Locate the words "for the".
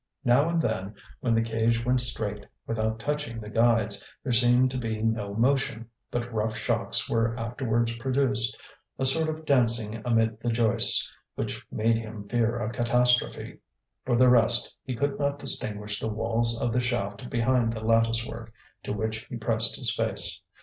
14.03-14.27